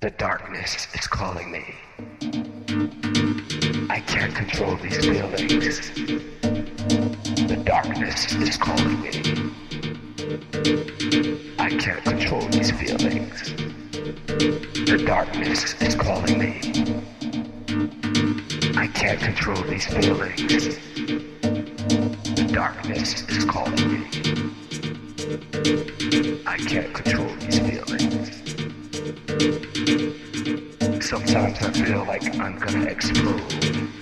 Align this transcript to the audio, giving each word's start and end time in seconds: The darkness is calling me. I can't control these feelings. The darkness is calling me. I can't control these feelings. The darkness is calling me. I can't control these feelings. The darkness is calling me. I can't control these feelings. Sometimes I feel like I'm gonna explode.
The 0.00 0.10
darkness 0.10 0.86
is 0.94 1.08
calling 1.08 1.50
me. 1.50 1.74
I 3.90 3.98
can't 4.06 4.32
control 4.32 4.76
these 4.76 4.96
feelings. 4.98 5.90
The 7.48 7.60
darkness 7.64 8.32
is 8.34 8.56
calling 8.56 9.00
me. 9.00 9.08
I 11.58 11.70
can't 11.70 12.04
control 12.04 12.42
these 12.42 12.70
feelings. 12.70 13.54
The 14.86 15.02
darkness 15.04 15.74
is 15.82 15.96
calling 15.96 16.38
me. 16.38 16.60
I 18.78 18.86
can't 18.86 19.20
control 19.20 19.60
these 19.64 19.86
feelings. 19.86 20.78
The 22.36 22.50
darkness 22.52 23.28
is 23.30 23.44
calling 23.44 23.92
me. 23.92 24.06
I 26.46 26.56
can't 26.56 26.94
control 26.94 27.34
these 27.40 27.58
feelings. 27.58 28.37
Sometimes 31.08 31.58
I 31.62 31.72
feel 31.72 32.04
like 32.04 32.38
I'm 32.38 32.58
gonna 32.58 32.84
explode. 32.84 33.97